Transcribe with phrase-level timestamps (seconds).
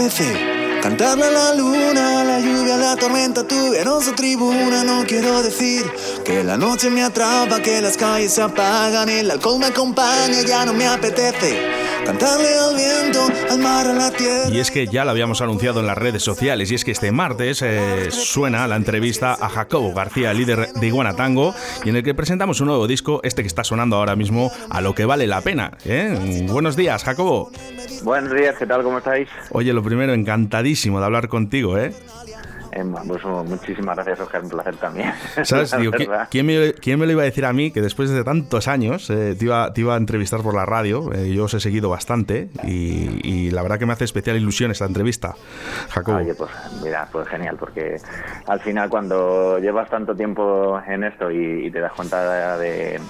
[0.00, 4.82] apetece cantarle a la luna, a la lluvia, a la tormenta, tuvieron su tribuna.
[4.82, 5.84] No quiero decir
[6.24, 10.64] que la noche me atrapa, que las calles se apagan, el alcohol me acompaña, ya
[10.64, 14.48] no me apetece cantarle al viento, al mar, a la tierra.
[14.50, 17.12] Y es que ya lo habíamos anunciado en las redes sociales, y es que este
[17.12, 22.02] martes eh, suena la entrevista a Jacobo García, líder de Iguana Tango, y en el
[22.02, 25.26] que presentamos un nuevo disco, este que está sonando ahora mismo, a lo que vale
[25.26, 25.72] la pena.
[25.84, 26.46] ¿eh?
[26.48, 27.50] Buenos días, Jacobo.
[28.02, 28.82] Buenos días, ¿qué tal?
[28.82, 29.28] ¿Cómo estáis?
[29.50, 31.92] Oye, lo primero, encantadísimo de hablar contigo, ¿eh?
[32.70, 35.12] Pues, muchísimas gracias, Oscar, un placer también.
[35.44, 35.74] ¿Sabes?
[36.30, 39.44] ¿quién, me, lo iba a decir a mí que después de tantos años eh, te,
[39.44, 41.12] iba, te, iba, a entrevistar por la radio?
[41.12, 44.84] Eh, yo os he seguido bastante y, la verdad que me hace especial ilusión esta
[44.84, 45.34] entrevista,
[45.88, 46.18] Jacobo.
[46.18, 46.50] Oye, pues
[46.82, 47.96] mira, pues genial, porque
[48.46, 53.00] al final cuando llevas tanto tiempo en esto y te das cuenta de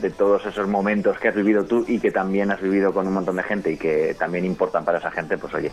[0.00, 3.14] de todos esos momentos que has vivido tú y que también has vivido con un
[3.14, 5.70] montón de gente y que también importan para esa gente, pues oye,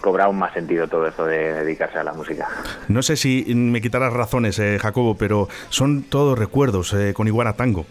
[0.00, 2.48] cobra aún más sentido todo esto de dedicarse a la música.
[2.88, 7.54] No sé si me quitarás razones, eh, Jacobo, pero son todos recuerdos eh, con Iguana
[7.54, 7.86] Tango.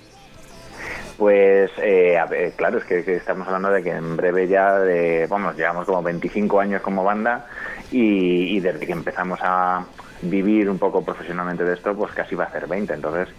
[1.18, 2.18] Pues eh,
[2.58, 6.60] claro, es que, estamos hablando de que en breve ya, de, vamos, llevamos como 25
[6.60, 7.48] años como banda
[7.92, 9.86] y desde que empezamos a,
[10.22, 12.94] vivir un poco profesionalmente de esto, pues casi va a ser 20.
[12.94, 13.30] Entonces,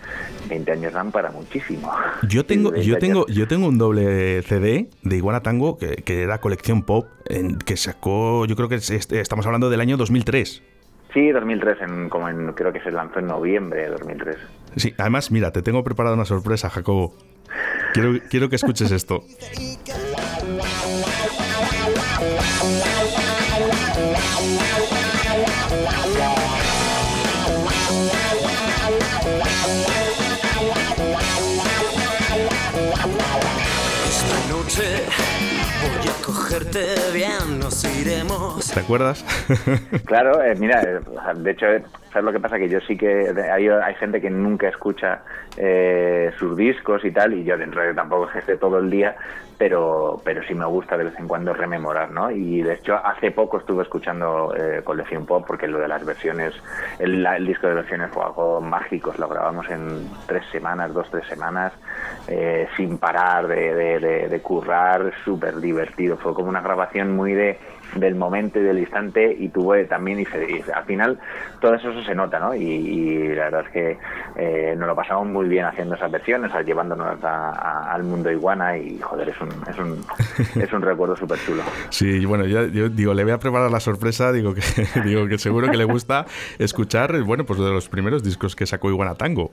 [0.49, 1.93] 20 años dan para muchísimo.
[2.29, 6.39] Yo tengo, yo tengo, yo tengo un doble CD de Iguana Tango que, que era
[6.39, 10.63] colección pop, en, que sacó, yo creo que estamos hablando del año 2003.
[11.17, 14.37] Sí, 2003, en, como en, creo que se lanzó en noviembre de 2003.
[14.77, 17.15] Sí, además, mira, te tengo preparada una sorpresa, Jacobo.
[17.95, 19.25] Quiero, quiero que escuches esto.
[37.13, 38.71] Bien, nos iremos.
[38.73, 39.25] ¿Te acuerdas?
[40.05, 41.01] claro, eh, mira, eh,
[41.37, 41.67] de hecho,
[42.17, 42.57] ¿sabes lo que pasa?
[42.57, 45.21] Que yo sí que hay, hay gente que nunca escucha
[45.59, 49.17] eh, sus discos y tal, y yo dentro de tampoco esté todo el día,
[49.59, 52.31] pero, pero sí me gusta de vez en cuando rememorar, ¿no?
[52.31, 54.51] Y de hecho, hace poco estuve escuchando
[54.85, 56.55] Colección Pop, porque lo de las versiones,
[56.99, 61.75] el, disco de versiones fue algo mágico, lo grabamos en tres semanas, dos, tres semanas,
[62.79, 67.59] sin parar de, de currar, súper divertido, fue como una grabación muy de
[67.95, 70.27] del momento y del instante y tuve también y,
[70.73, 71.19] al final
[71.61, 72.55] todo eso se nota ¿no?
[72.55, 73.99] y, la verdad es que
[74.37, 79.29] eh, nos lo pasamos muy bien haciendo esas versiones llevándonos al mundo iguana y joder
[79.29, 80.05] es un, es un,
[80.63, 84.33] es un recuerdo súper chulo sí bueno yo, digo le voy a preparar la sorpresa
[84.33, 84.63] digo que
[85.05, 86.27] digo que seguro que le gusta
[86.59, 89.51] escuchar bueno pues de los primeros discos que sacó Iguana Tango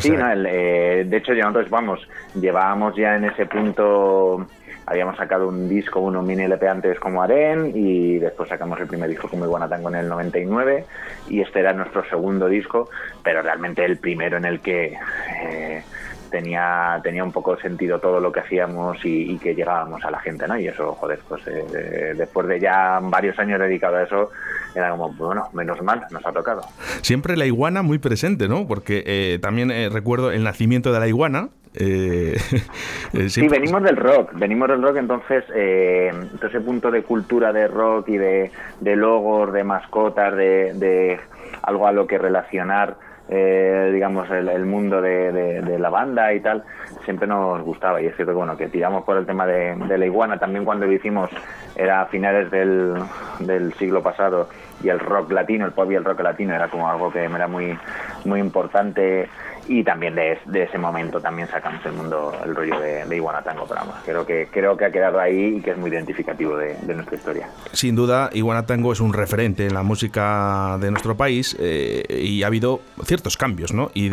[0.00, 2.00] sí, no, eh, de hecho ya nosotros vamos
[2.34, 4.46] llevábamos ya en ese punto
[4.86, 9.08] habíamos sacado un disco, uno mini LP antes como Aren y después sacamos el primer
[9.08, 10.84] disco como Iguanatango en el 99
[11.28, 12.88] y este era nuestro segundo disco,
[13.22, 14.98] pero realmente el primero en el que
[15.42, 15.82] eh,
[16.30, 20.48] tenía, tenía un poco sentido todo lo que hacíamos y, que llegábamos a la gente,
[20.48, 20.58] ¿no?
[20.58, 24.30] Y eso, joder, pues eh, después de ya varios años dedicado a eso,
[24.74, 26.62] era como, bueno, menos mal, nos ha tocado.
[27.02, 28.66] Siempre la iguana muy presente, ¿no?
[28.66, 32.36] Porque eh, también recuerdo el nacimiento de la iguana, eh,
[33.14, 36.12] eh, sí, venimos del rock, venimos del rock, entonces eh,
[36.42, 38.50] ese punto de cultura de rock y de,
[38.82, 41.18] logos, de mascotas, de,
[41.62, 42.96] algo a lo que relacionar,
[43.28, 46.64] eh, digamos, el, mundo de, la banda y tal,
[47.04, 48.02] siempre nos gustaba.
[48.02, 50.86] Y es cierto que, bueno, que tiramos por el tema de, la iguana, también cuando
[50.86, 51.30] lo hicimos
[51.74, 52.96] era a finales del,
[53.38, 54.48] del siglo pasado
[54.82, 57.36] y el rock latino, el pop y el rock latino era como algo que me
[57.36, 57.78] era muy,
[58.24, 59.28] muy importante
[59.68, 63.66] y también de, ese momento también sacamos el mundo, el rollo de, de Iguana Tango,
[63.66, 67.16] vamos, creo que, creo que ha quedado ahí y que es muy identificativo de, nuestra
[67.16, 67.48] historia.
[67.72, 72.42] Sin duda, Iguana Tango es un referente en la música de nuestro país eh, y
[72.42, 73.90] ha habido ciertos cambios, ¿no?
[73.94, 74.10] Y,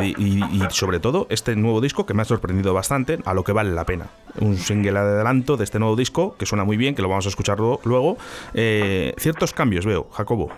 [0.70, 3.86] sobre todo este nuevo disco que me ha sorprendido bastante, a lo que vale la
[3.86, 4.08] pena.
[4.40, 7.26] Un single de adelanto de este nuevo disco que suena muy bien, que lo vamos
[7.26, 8.18] a escuchar luego.
[8.54, 10.50] Eh, ciertos cambios veo, Jacobo.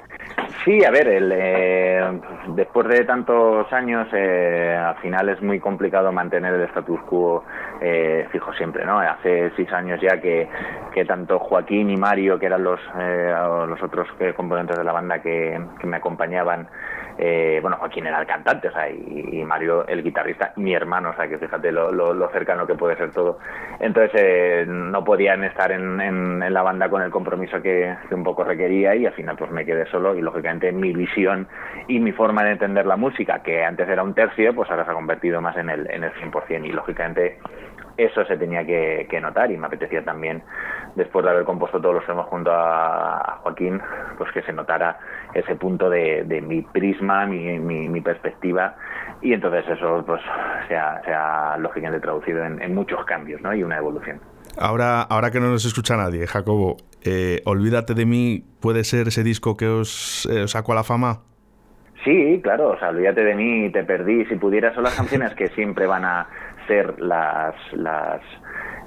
[0.64, 2.20] Sí, a ver, el, eh,
[2.50, 7.44] después de tantos años, eh, al final es muy complicado mantener el status quo
[7.82, 9.00] eh, fijo siempre, ¿no?
[9.00, 10.48] Hace seis años ya que,
[10.94, 12.80] que tanto Joaquín y Mario, que eran los,
[13.68, 16.68] los otros componentes de la banda que, que me acompañaban,
[17.24, 21.16] eh, bueno, Joaquín era el cantante, o sea, y, Mario el guitarrista, mi hermano, o
[21.16, 23.38] sea, que fíjate lo, lo, cercano que puede ser todo.
[23.80, 28.96] Entonces, eh, no podían estar en, la banda con el compromiso que, un poco requería
[28.96, 31.48] y al final pues me quedé solo y lógicamente mi visión
[31.88, 34.90] y mi forma de entender la música, que antes era un tercio, pues ahora se
[34.90, 36.66] ha convertido más en el, en el 100%.
[36.66, 37.38] Y lógicamente
[38.04, 40.42] eso se tenía que, notar y me apetecía también,
[40.96, 43.82] después de haber compuesto todos los temas junto a, Joaquín,
[44.18, 45.00] pues que se notara
[45.34, 48.76] ese punto de, mi prisma, mi, mi, perspectiva
[49.22, 50.22] y entonces eso pues
[50.68, 53.54] se ha, lógicamente traducido en, muchos cambios ¿no?
[53.54, 54.20] y una evolución.
[54.58, 59.24] Ahora, ahora que no nos escucha nadie, Jacobo, eh, Olvídate de mí, ¿puede ser ese
[59.24, 61.22] disco que os, eh, os sacó a la fama?
[62.04, 65.48] Sí, claro, o sea, olvídate de mí, te perdí, si pudieras, son las canciones que
[65.50, 66.28] siempre van a
[66.72, 68.22] ser las, las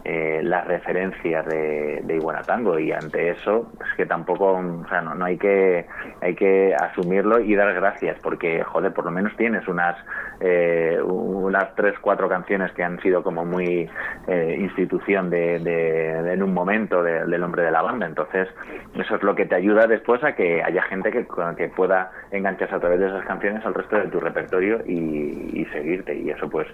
[0.05, 5.15] eh, las referencias de, de Iguanatango y ante eso es que tampoco o sea, no,
[5.15, 5.87] no, hay que
[6.21, 9.97] hay que asumirlo y dar gracias porque joder por lo menos tienes unas
[10.41, 13.89] eh, unas tres cuatro canciones que han sido como muy
[14.27, 18.07] eh, institución de, en un momento del hombre de la banda.
[18.07, 18.49] Entonces
[18.95, 22.75] eso es lo que te ayuda después a que haya gente que, que pueda engancharse
[22.75, 26.15] a través de esas canciones al resto de tu repertorio y, y seguirte.
[26.15, 26.67] Y eso pues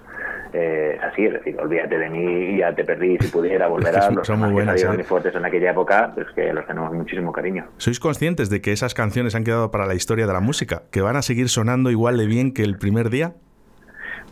[0.53, 4.11] eh, es así es decir olvídate de mí ya te perdí si pudiera volver a
[4.11, 7.67] los son muy buenas, fuertes en aquella época, pues que los tenemos muchísimo cariño.
[7.77, 10.83] ¿Sois conscientes de que esas canciones han quedado para la historia de la música?
[10.91, 13.35] ¿Que van a seguir sonando igual de bien que el primer día?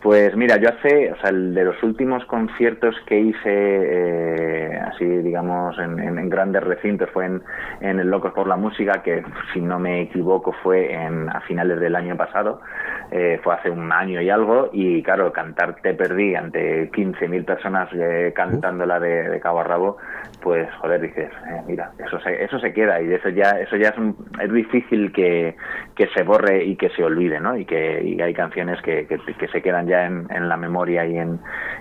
[0.02, 5.04] Pues mira, yo hace, o sea, el de los últimos conciertos que hice, eh, así
[5.04, 7.42] digamos, en, grandes recintos, fue en,
[7.82, 11.96] el Locos por la Música, que si no me equivoco fue en, a finales del
[11.96, 12.62] año pasado,
[13.10, 17.90] eh, fue hace un año y algo, y claro, cantar Te Perdí ante 15.000 personas
[17.92, 19.98] eh, cantándola de, de, cabo a rabo,
[20.40, 23.88] pues joder, dices, eh, mira, eso se, eso se queda, y eso ya, eso ya
[23.88, 23.94] es,
[24.42, 25.54] es difícil que,
[25.94, 27.56] que se borre y que se olvide, ¿no?
[27.56, 31.18] Y que y hay canciones que, que, que se quedan ya en, la memoria y
[31.18, 31.38] en,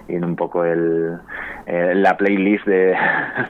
[0.07, 1.17] en un poco el,
[1.65, 2.95] eh, la playlist de,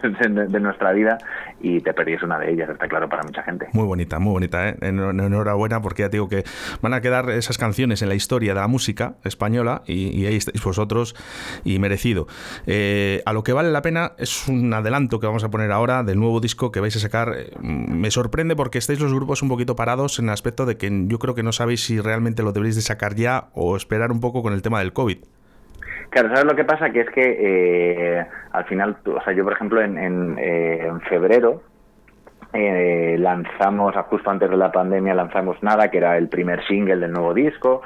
[0.29, 1.17] de, nuestra vida
[1.61, 3.67] y te perdís una de ellas, está claro para mucha gente.
[3.73, 4.77] Muy bonita, muy bonita, ¿eh?
[4.81, 6.43] enhorabuena porque ya digo que
[6.81, 10.63] van a quedar esas canciones en la historia de la música española y, ahí estáis
[10.63, 11.15] vosotros
[11.63, 12.27] y merecido.
[12.67, 16.03] Eh, a lo que vale la pena es un adelanto que vamos a poner ahora
[16.03, 17.35] del nuevo disco que vais a sacar.
[17.61, 21.19] Me sorprende porque estáis los grupos un poquito parados en el aspecto de que yo
[21.19, 24.41] creo que no sabéis si realmente lo deberéis de sacar ya o esperar un poco
[24.41, 25.19] con el tema del COVID.
[26.09, 26.89] Claro, ¿sabes lo que pasa?
[26.89, 31.61] Que es que eh, al final, o sea, yo por ejemplo en, en, eh, febrero
[32.53, 37.11] eh, lanzamos, justo antes de la pandemia, lanzamos Nada, que era el primer single del
[37.11, 37.83] nuevo disco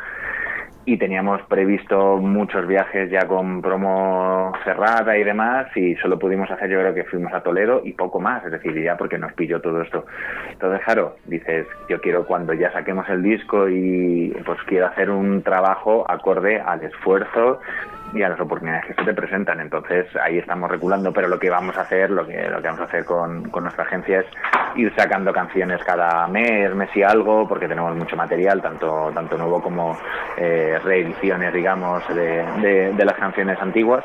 [0.85, 6.69] y teníamos previsto muchos viajes ya con promo cerrada y demás y solo pudimos hacer
[6.69, 9.61] yo creo que fuimos a Toledo y poco más, es decir, ya porque nos pilló
[9.61, 10.05] todo esto.
[10.51, 15.41] Entonces, claro, dices, yo quiero cuando ya saquemos el disco y pues quiero hacer un
[15.41, 17.59] trabajo acorde al esfuerzo
[18.13, 19.59] y a las oportunidades que se te presentan.
[19.59, 22.81] Entonces ahí estamos reculando, pero lo que vamos a hacer, lo que, lo que vamos
[22.81, 24.25] a hacer con, con nuestra agencia es
[24.75, 29.61] ir sacando canciones cada mes, mes y algo, porque tenemos mucho material, tanto, tanto nuevo
[29.61, 29.97] como
[30.37, 34.03] eh, reediciones, digamos, de, de, las canciones antiguas,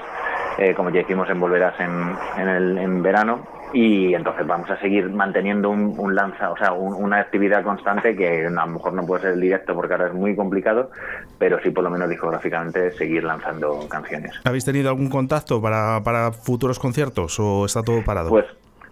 [0.59, 4.81] eh, como ya hicimos en Volverás en, en, el, en verano y entonces vamos a
[4.81, 9.23] seguir manteniendo un, lanza, o sea, una actividad constante que a lo mejor no puede
[9.23, 10.91] ser el directo porque ahora es muy complicado,
[11.39, 14.33] pero sí por lo menos discográficamente seguir lanzando canciones.
[14.45, 18.31] ¿Habéis tenido algún contacto para, para futuros conciertos o está todo parado?
[18.31, 18.47] Pues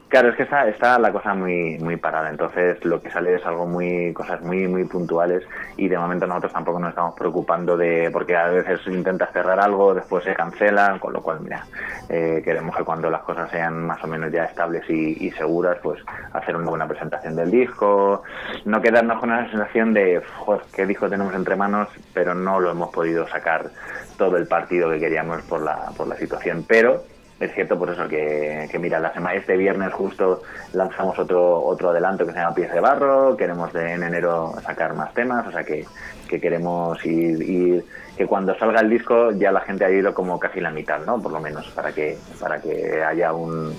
[0.08, 3.44] Claro, es que está, está la cosa muy muy parada, entonces lo que sale es
[3.44, 5.42] algo muy cosas muy muy puntuales
[5.76, 9.94] y de momento nosotros tampoco nos estamos preocupando de porque a veces intentas cerrar algo,
[9.94, 11.66] después se cancela, con lo cual mira
[12.08, 16.00] eh, queremos que cuando las cosas sean más o menos ya estables y, seguras, pues
[16.32, 18.22] hacer una buena presentación del disco,
[18.64, 22.70] no quedarnos con una sensación de joder, qué disco tenemos entre manos, pero no lo
[22.70, 23.70] hemos podido sacar
[24.16, 27.02] todo el partido que queríamos por la por la situación, pero
[27.38, 32.24] es cierto por eso que, mira, la semana este viernes justo lanzamos otro otro adelanto
[32.24, 35.62] que se llama Pies de Barro, queremos de, en enero sacar más temas, o sea
[35.62, 35.84] que,
[36.28, 37.84] que queremos ir,
[38.16, 41.20] que cuando salga el disco ya la gente ha ido como casi la mitad, ¿no?
[41.20, 43.74] Por lo menos, para que, para que haya un...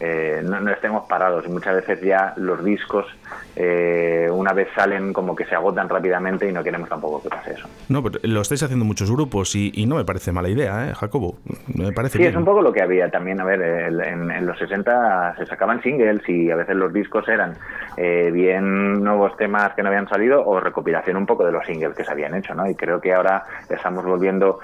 [0.00, 3.06] Eh, no, no, estemos parados y muchas veces ya los discos
[3.54, 7.52] eh, una vez salen como que se agotan rápidamente y no queremos tampoco que pase
[7.52, 7.68] eso.
[7.88, 11.36] No, pero lo estáis haciendo muchos grupos y, no me parece mala idea, ¿eh, Jacobo?
[11.74, 13.40] Me parece sí, es un poco lo que había también.
[13.40, 17.56] A ver, en, los 60 se sacaban singles y a veces los discos eran
[17.96, 21.94] eh, bien nuevos temas que no habían salido o recopilación un poco de los singles
[21.94, 22.68] que se habían hecho, ¿no?
[22.68, 24.60] Y creo que ahora estamos volviendo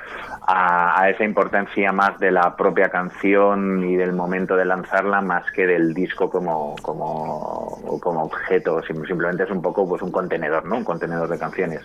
[0.46, 5.50] a, a esa importancia más de la propia canción y del momento de lanzarla más
[5.52, 10.78] que del disco como, como, como objeto simplemente es un poco pues un contenedor, ¿no?
[10.78, 11.80] Un contenedor de canciones.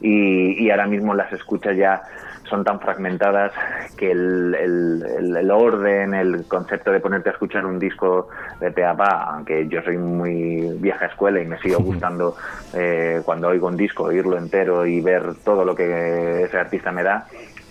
[0.00, 2.02] Y, ahora mismo las escuchas ya
[2.50, 3.52] son tan fragmentadas
[3.96, 8.28] que el, orden siempre en el concepto de ponerte a escuchar un disco
[8.60, 12.36] de Peapa, aunque yo soy muy vieja escuela y me sigo gustando
[12.74, 17.02] eh, cuando oigo un disco, oírlo entero y ver todo lo que ese artista me
[17.02, 17.26] da,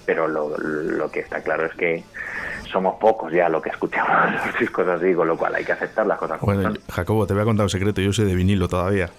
[0.05, 2.03] pero lo, lo que está claro es que
[2.75, 6.05] somos pocos ya lo que escuchamos los discos así, con lo cual hay que aceptar
[6.05, 6.41] las cosas.
[6.41, 9.09] Bueno, Jacobo, te voy a contar un secreto, yo soy de vinilo todavía.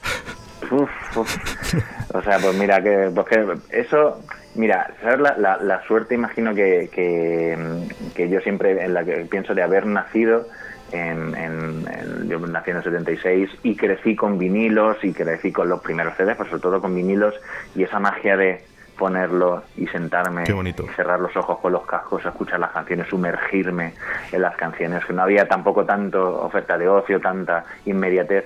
[2.12, 3.26] O sea, pues mira, que, pues
[3.70, 4.20] eso,
[4.56, 9.62] mira, ¿sabes la, la, suerte, imagino que, que, yo siempre en la que pienso de
[9.62, 10.46] haber nacido
[10.92, 15.80] en, en, yo nací en el 76 y crecí con vinilos y crecí con los
[15.80, 17.34] primeros CDs, pero sobre todo con vinilos
[17.74, 18.62] y esa magia de
[18.96, 20.44] ponerlo y sentarme
[20.96, 23.94] cerrar los ojos con los cascos, escuchar las canciones, sumergirme
[24.32, 28.44] en las canciones, que no había tampoco tanto oferta de ocio, tanta inmediatez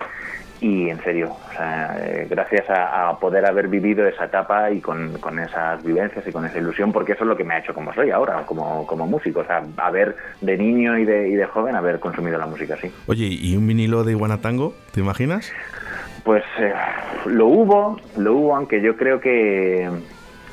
[0.61, 6.27] y en serio, eh, gracias a, poder haber vivido esa etapa y con, esas vivencias
[6.27, 8.43] y con esa ilusión, porque eso es lo que me ha hecho como soy ahora,
[8.45, 12.39] como, como músico, o sea, haber de niño y de, y de joven haber consumido
[12.39, 12.93] la música así.
[13.07, 15.51] Oye, ¿y un vinilo de Iguanatango, te imaginas?
[16.25, 16.73] Pues eh,
[17.27, 19.89] lo hubo, lo hubo, aunque yo creo que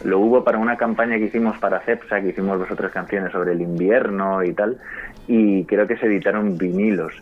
[0.03, 3.31] lo hubo para una campaña que hicimos para CEPSA, que hicimos dos o tres canciones
[3.31, 4.77] sobre el invierno y tal,
[5.27, 7.13] y creo que se editaron vinilos,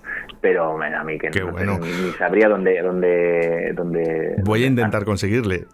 [0.41, 4.36] pero a mí que no, ni, sabría dónde, dónde, dónde...
[4.44, 5.65] Voy a intentar conseguirle.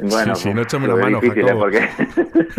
[0.00, 1.54] Bueno, si no, échame la mano, difícil, ¿eh?
[1.58, 1.88] porque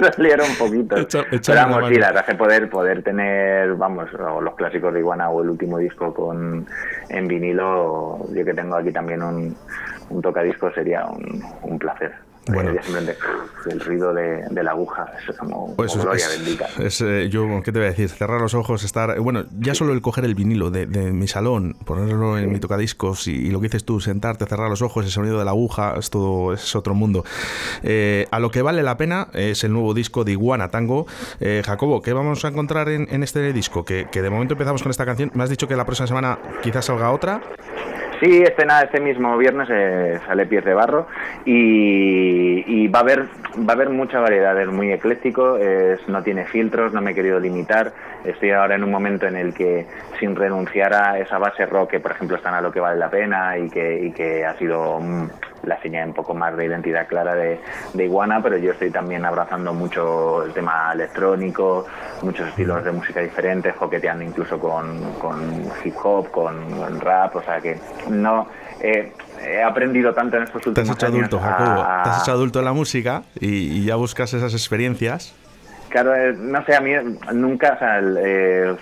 [0.13, 0.95] salieron un poquito.
[1.29, 5.41] pero vamos, sí, la verdad es poder, poder tener, vamos, los clásicos de Iguana o
[5.41, 6.65] el último disco con
[7.09, 9.55] en vinilo, yo que tengo aquí también un,
[10.09, 12.13] un tocadisco sería un, un placer.
[12.47, 12.71] Bueno,
[13.69, 16.67] el ruido de, la aguja, eso es como, pues gloria bendita.
[16.77, 18.09] Eh, yo, ¿qué te voy a decir?
[18.09, 19.17] Cerrar los ojos, estar.
[19.19, 23.49] Bueno, ya solo el coger el vinilo de, mi salón, ponerlo en mi tocadiscos y,
[23.49, 26.53] lo que dices tú, sentarte, cerrar los ojos, el sonido de la aguja, es todo,
[26.53, 27.23] es otro mundo.
[27.81, 31.07] Eh, a lo que vale la pena es el nuevo disco de Iguana Tango.
[31.39, 33.85] Eh, Jacobo, ¿qué vamos a encontrar en, este disco?
[33.85, 35.31] Que, que de momento empezamos con esta canción.
[35.33, 37.41] Me has dicho que la próxima semana quizás salga otra.
[38.23, 41.07] Sí, este, nada, este mismo viernes eh, sale Pies de Barro
[41.43, 43.25] y, va a haber
[43.57, 47.15] va a haber mucha variedad, es muy ecléctico, es, no tiene filtros, no me he
[47.15, 47.91] querido limitar,
[48.23, 49.87] estoy ahora en un momento en el que
[50.21, 53.09] sin renunciar a esa base rock que por ejemplo están a lo que vale la
[53.09, 55.27] pena y que, y que ha sido mm,
[55.63, 57.59] la señal un poco más de identidad clara de,
[57.93, 61.85] Iguana, pero yo estoy también abrazando mucho el tema electrónico,
[62.21, 64.99] muchos estilos de música diferentes, coqueteando incluso con,
[65.83, 67.79] hip hop, con, rap, o sea que
[68.09, 68.47] no...
[68.81, 70.97] he aprendido tanto en estos últimos años.
[70.97, 72.03] Te has hecho adulto, Jacobo.
[72.03, 75.35] Te has hecho adulto en la música y, ya buscas esas experiencias.
[75.89, 76.91] Claro, eh, no sé, a mí
[77.33, 78.75] nunca, o sea, eh,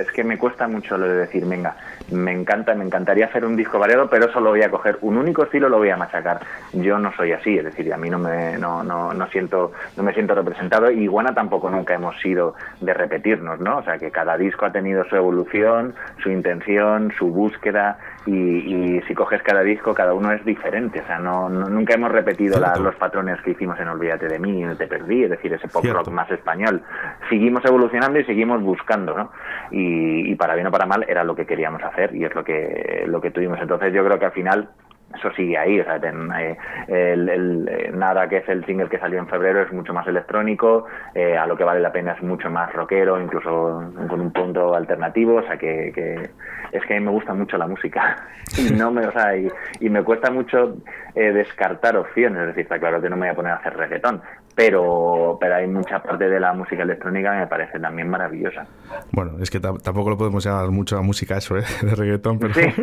[0.00, 1.76] es que me cuesta mucho lo de decir, venga,
[2.10, 5.44] me encanta, me encantaría hacer un disco variado, pero solo voy a coger un único
[5.44, 6.40] estilo, lo voy a machacar.
[6.72, 10.02] Yo no soy así, es decir, a mí no me, no, no, no siento, no
[10.02, 13.78] me siento representado y Iguana tampoco nunca hemos sido de repetirnos, ¿no?
[13.78, 17.98] O sea, que cada disco ha tenido su evolución, su intención, su búsqueda
[18.28, 21.00] y, si coges cada disco, cada uno es diferente.
[21.00, 24.86] O sea, no, nunca hemos repetido los patrones que hicimos en Olvídate de mí, Te
[24.86, 26.82] Perdí, es decir, ese pop rock más español.
[27.28, 29.32] Seguimos evolucionando y seguimos buscando, ¿no?
[29.70, 32.44] Y, y para bien o para mal era lo que queríamos hacer y es lo
[32.44, 33.58] que, lo que tuvimos.
[33.60, 34.68] Entonces yo creo que al final
[35.14, 36.56] eso sigue ahí, o sea, eh,
[36.88, 40.84] el, eh, nada que es el single que salió en febrero es mucho más electrónico,
[41.14, 44.74] eh, a lo que vale la pena es mucho más rockero, incluso con un punto
[44.74, 46.30] alternativo, o sea que, que
[46.72, 48.16] es que a mí me gusta mucho la música.
[48.58, 49.50] Y no me, o sea, y,
[49.90, 50.78] me cuesta mucho
[51.14, 54.22] descartar opciones, es decir, está claro que no me voy a poner a hacer reggaetón,
[54.58, 58.66] pero, pero hay mucha parte de la música electrónica que me parece también maravillosa.
[59.12, 61.62] Bueno, es que tampoco lo podemos llamar mucho a música eso, ¿eh?
[61.82, 62.54] de reggaetón, pero...
[62.54, 62.62] Sí,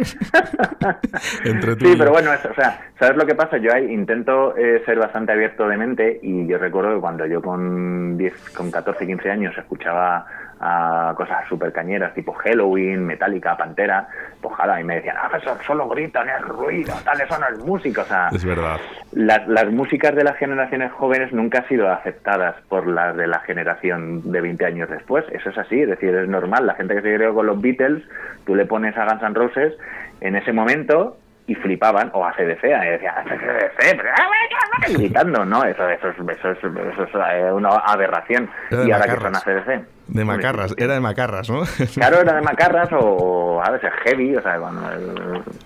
[1.44, 3.58] sí pero bueno, o sea, ¿sabes lo que pasa?
[3.58, 7.42] Yo ahí intento eh, ser bastante abierto de mente y yo recuerdo que cuando yo
[7.42, 10.26] con 10, con 14, 15 años escuchaba
[10.60, 14.08] a cosas súper cañeras tipo Halloween, Metallica, Pantera,
[14.42, 18.06] pues y me decían, ah, eso solo gritan, es ruido, tales son las músicas.
[18.06, 18.78] O sea, es verdad.
[19.12, 23.40] Las, las músicas de las generaciones jóvenes nunca han sido aceptadas por las de la
[23.40, 25.26] generación de 20 años después.
[25.32, 26.68] Eso es así, es decir, es normal.
[26.68, 28.04] La gente que se creó con los Beatles,
[28.46, 29.74] tú le pones a Guns N' Roses,
[30.22, 35.64] en ese momento y flipaban, o a CDC, y decían, CDC, ah, gritando, ¿no?
[35.64, 38.50] Eso, eso, es, eso, es, eso es eh, una aberración.
[38.72, 39.95] y ahora que son a CDC.
[40.08, 41.64] De macarras, era de macarras, ¿no?
[41.96, 44.82] Claro, era de macarras o a veces heavy, o sea, bueno,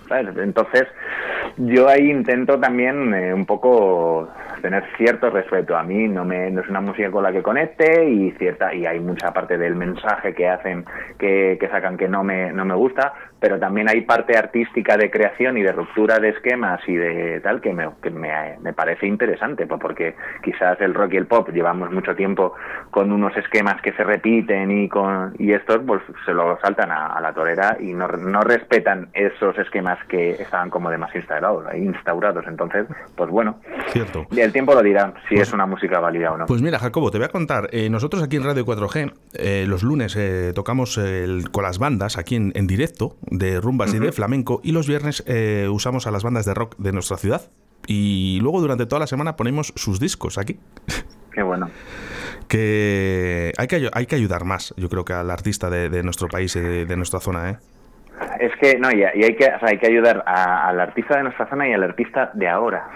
[0.08, 0.36] ¿sabes?
[0.38, 0.84] Entonces,
[1.58, 4.28] yo ahí intento también eh, un poco
[4.62, 5.76] tener cierto respeto.
[5.76, 8.86] A mí no me no es una música con la que conecte y cierta y
[8.86, 10.84] hay mucha parte del mensaje que hacen
[11.18, 15.10] que, que sacan que no me no me gusta, pero también hay parte artística de
[15.10, 19.06] creación y de ruptura de esquemas y de tal que me, que me, me parece
[19.06, 22.54] interesante, pues porque quizás el rock y el pop llevamos mucho tiempo
[22.90, 27.08] con unos esquemas que se repiten y con y estos pues se lo saltan a,
[27.08, 32.44] a la torera y no, no respetan esos esquemas que estaban como demasiado instaurados, instaurados.
[32.46, 33.58] Entonces, pues bueno,
[33.88, 34.26] Cierto.
[34.30, 36.46] y el tiempo lo dirá si Pues- es una música válida o no.
[36.46, 37.68] Pues mira, Jacobo, te voy a contar.
[37.72, 42.16] eh, nosotros aquí en Radio 4G, eh, los lunes eh, tocamos el- con las bandas
[42.18, 46.10] aquí en, en directo de rumbas y de flamenco, y los viernes eh, usamos a
[46.10, 47.42] las bandas de rock de nuestra ciudad.
[47.86, 50.58] Y luego durante toda la semana ponemos sus discos aquí.
[51.32, 51.70] Qué bueno.
[52.48, 56.28] Que hay que, hay que ayudar más, yo creo que al artista de, de nuestro
[56.28, 57.56] país y de, de nuestra zona, ¿eh?
[58.38, 61.16] Es que, no, y, y hay, que, o sea, hay que ayudar a- al artista
[61.16, 62.86] de nuestra zona y al artista de ahora.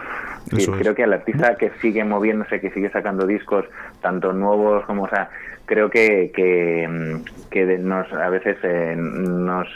[0.78, 3.64] Creo que al artista que sigue moviéndose, que sigue sacando discos,
[4.02, 5.30] tanto nuevos como, o sea,
[5.64, 9.66] creo que, que, mm, que nos, a veces eh, nos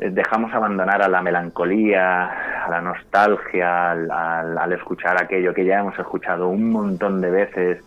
[0.00, 5.98] dejamos abandonar a la melancolía, a la nostalgia, al, al- escuchar aquello que ya hemos
[5.98, 7.84] escuchado un montón de veces.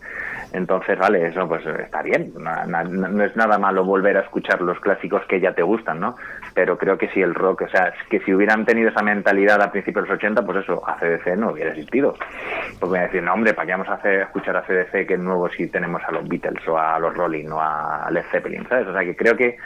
[0.52, 2.32] Entonces, vale, eso pues está bien.
[2.38, 6.14] No, no es nada malo volver a escuchar los clásicos que ya te gustan, ¿no?
[6.54, 9.72] Pero creo que si el rock, o sea, que si hubieran tenido esa mentalidad a
[9.72, 12.14] principios de los 80, pues eso, ACDC no hubiera existido.
[12.78, 15.20] Porque voy a decir, no, hombre, ¿para qué vamos a hacer, escuchar ACDC que es
[15.20, 18.86] nuevo si tenemos a los Beatles o a los Rolling o a Led Zeppelin, ¿sabes?
[18.86, 19.56] O sea, que creo que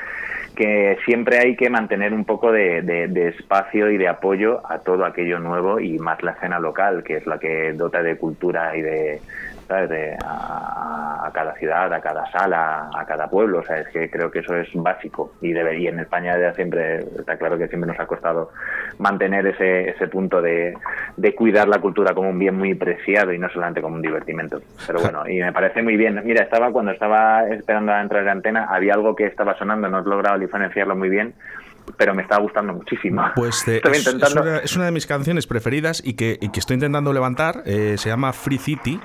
[0.58, 2.80] que siempre hay que mantener un poco de,
[3.28, 7.26] espacio y de apoyo a todo aquello nuevo y más la escena local, que es
[7.28, 9.20] la que dota de cultura y de,
[9.68, 9.88] ¿sabes?
[9.90, 13.58] De- a, cada ciudad, a cada sala, a cada pueblo.
[13.58, 16.52] O sea, es que creo que eso es básico y, debe, y en España ya
[16.54, 18.50] siempre, está claro que siempre nos ha costado
[18.98, 20.74] mantener ese, ese punto de,
[21.16, 24.60] de cuidar la cultura como un bien muy preciado y no solamente como un divertimento.
[24.86, 26.20] Pero bueno, y me parece muy bien.
[26.24, 29.88] Mira, estaba cuando estaba esperando a entrar en la antena, había algo que estaba sonando,
[29.88, 31.34] no he logrado diferenciarlo muy bien,
[31.96, 33.22] pero me estaba gustando muchísimo.
[33.34, 34.42] Pues eh, Estoy es, es intentando...
[34.42, 37.62] una, es una de mis canciones preferidas y que, y que estoy intentando levantar.
[37.66, 39.00] eh, se llama Free City.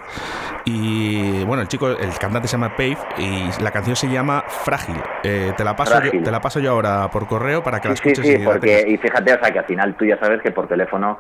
[0.66, 4.96] Y bueno, el chico, el cantante se llama Pave y la canción se llama Frágil.
[5.24, 7.96] Eh, te, la paso yo, te la paso yo ahora por correo para que la
[7.96, 10.42] Sí, escuches sí, y porque, y fíjate, o sea, que al final tú ya sabes
[10.42, 11.18] que por teléfono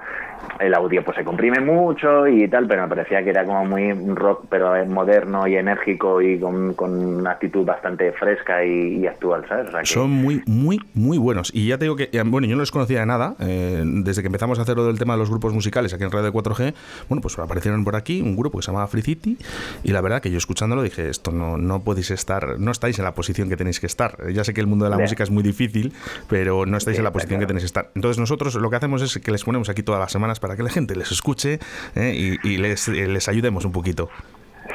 [0.59, 3.91] el audio pues se comprime mucho y tal, pero me parecía que era como muy
[4.15, 9.07] rock, pero eh, moderno y enérgico y con, con una actitud bastante fresca y, y
[9.07, 9.67] actual, ¿sabes?
[9.67, 11.52] O sea, que- Son muy, muy, muy buenos.
[11.53, 13.35] Y ya te digo que, eh, bueno, yo no los conocía de nada.
[13.39, 16.11] eh, desde que empezamos a hacer lo del tema de los grupos musicales aquí en
[16.11, 16.73] Radio 4G,
[17.09, 19.37] bueno, pues aparecieron por aquí un grupo que se llamaba Free City.
[19.83, 23.05] Y la verdad que yo escuchándolo dije, esto no, no podéis estar, no estáis en
[23.05, 24.17] la posición que tenéis que estar.
[24.33, 25.93] Ya sé que el mundo de la música es muy difícil,
[26.27, 27.91] pero no estáis en la posición que tenéis que estar.
[27.95, 30.63] Entonces nosotros lo que hacemos es que les ponemos aquí todas las semanas para que
[30.63, 31.59] la gente les escuche
[31.95, 34.09] eh, y, y les, eh, les ayudemos un poquito.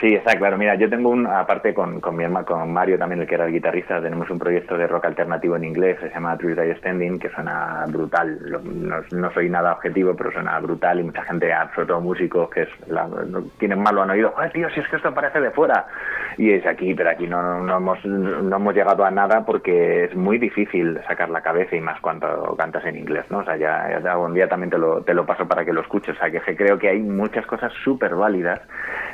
[0.01, 0.59] Sí, está claro.
[0.59, 3.47] Mira, yo tengo un, aparte con, con mi hermano, con Mario también, el que era
[3.47, 7.31] el guitarrista, tenemos un proyecto de rock alternativo en inglés, se llama Tuesday Standing, que
[7.31, 8.39] suena brutal.
[8.63, 12.63] No, no soy nada objetivo, pero suena brutal y mucha gente, sobre todo músicos, que
[12.63, 13.09] es la,
[13.59, 14.31] tienen mal lo han oído.
[14.31, 15.87] Joder, tío, si es que esto parece de fuera.
[16.37, 20.15] Y es aquí, pero aquí no, no, hemos, no hemos llegado a nada porque es
[20.15, 23.39] muy difícil sacar la cabeza y más cuando cantas en inglés, ¿no?
[23.39, 25.81] O sea, ya, ya un día también te lo, te lo paso para que lo
[25.81, 26.15] escuches.
[26.15, 28.61] O sea, que creo que hay muchas cosas súper válidas,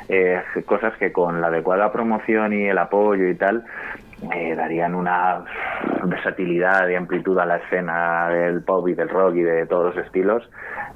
[0.09, 3.63] eh, cosas que con la adecuada promoción y el apoyo y tal,
[4.33, 5.43] eh, darían una
[6.03, 10.05] versatilidad y amplitud a la escena del pop y del rock y de todos los
[10.05, 10.49] estilos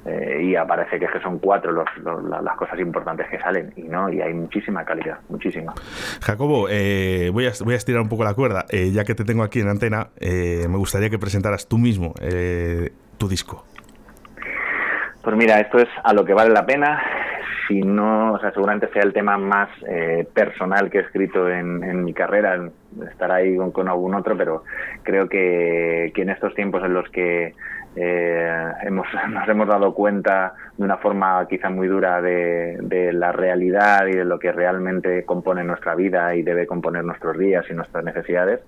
[0.06, 3.38] eh, y aparece que, es que son cuatro los- los- la- las cosas importantes que
[3.38, 5.74] salen y no y hay muchísima calidad muchísima
[6.22, 8.64] Jacobo, eh, voy, a, voy a estirar un poco la cuerda.
[8.70, 12.14] Eh, ya que te tengo aquí en antena, eh, me gustaría que presentaras tú mismo
[12.22, 13.64] eh, tu disco.
[15.22, 17.02] Pues mira, esto es a lo que vale la pena.
[17.70, 22.02] Si no, o sea, seguramente sea el tema más eh, personal que he escrito en,
[22.02, 22.68] mi carrera.
[23.08, 24.64] Estará ahí con, algún otro, pero
[25.04, 27.54] creo que, en estos tiempos en los que
[27.94, 33.30] eh, hemos, nos hemos dado cuenta de una forma quizá muy dura de, de la
[33.30, 37.74] realidad y de lo que realmente compone nuestra vida y debe componer nuestros días y
[37.74, 38.62] nuestras necesidades,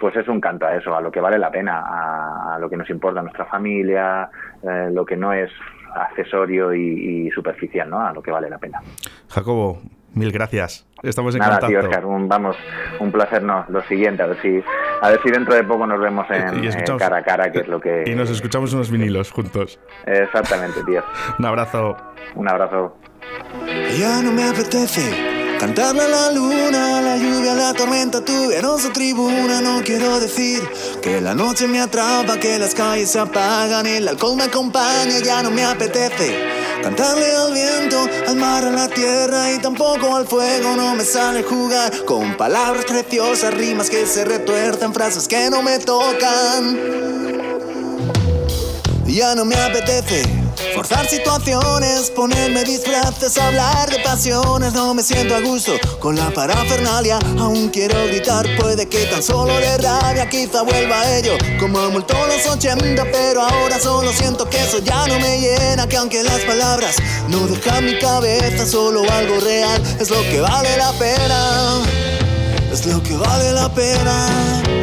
[0.00, 2.70] pues es un canto a eso, a lo que vale la pena, a, a lo
[2.70, 4.30] que nos importa nuestra familia,
[4.62, 5.50] eh, lo que no es
[5.94, 8.00] accesorio y, y superficial, ¿no?
[8.00, 8.80] A lo que vale la pena.
[9.28, 9.80] Jacobo,
[10.14, 10.86] mil gracias.
[11.02, 11.68] Estamos en Nada, contacto.
[11.68, 12.56] tío, Oscar, un, vamos,
[12.98, 14.62] un placer, no, lo siguiente, a ver si,
[15.00, 17.60] a ver si dentro de poco nos vemos en, Y en cara a cara, que
[17.60, 18.04] es lo que...
[18.06, 19.78] Y nos escuchamos unos vinilos juntos.
[20.06, 21.02] Exactamente, tío.
[21.38, 21.96] Un abrazo.
[22.34, 22.96] Un abrazo.
[23.96, 25.27] Ya no me apetece
[25.58, 29.60] cantarle a la luna, a la lluvia, a la tormenta, tu venosa tribuna.
[29.60, 30.62] No quiero decir
[31.02, 35.18] que la noche me atrapa, que las calles se apagan, el alcohol me acompaña.
[35.24, 36.36] Ya no me apetece
[36.82, 40.76] cantarle al viento, al mar, a la tierra y tampoco al fuego.
[40.76, 45.78] No me sale jugar con palabras preciosas, rimas que se retuercen, frases que no me
[45.78, 46.78] tocan.
[49.06, 50.37] Ya no me apetece
[50.78, 54.72] forzar situaciones, ponerme disfraces, hablar de pasiones.
[54.74, 57.18] No me siento a gusto con la parafernalia.
[57.36, 61.36] Aún quiero gritar, puede que tan solo de rabia quizá vuelva a ello.
[61.58, 65.88] Como todos los 80, pero ahora solo siento que eso ya no me llena.
[65.88, 66.94] Que aunque las palabras
[67.26, 71.82] no dejan mi cabeza, solo algo real es lo que vale la pena.
[72.72, 74.77] Es lo que vale la pena.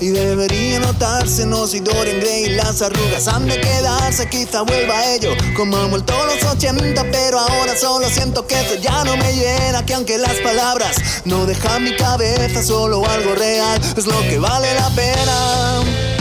[0.00, 1.44] Y debería notarse.
[1.44, 6.04] No soy Dorian Gray, las arrugas han de quedarse, quizá vuelva a ello como el
[6.04, 9.84] todos los 80, pero ahora solo siento que eso ya no me llena.
[9.84, 14.72] Que aunque las palabras no dejan mi cabeza, solo algo real es lo que vale
[14.74, 16.11] la pena.